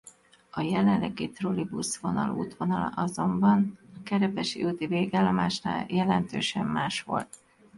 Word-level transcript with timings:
A 0.51 0.61
jelenlegi 0.61 1.29
trolibuszvonal 1.29 2.29
útvonala 2.35 2.91
azonban 2.95 3.77
a 3.95 4.03
Kerepesi 4.03 4.63
úti 4.63 4.85
végállomásnál 4.87 5.85
jelentősen 5.89 6.65
más 6.65 7.01
volt. 7.01 7.37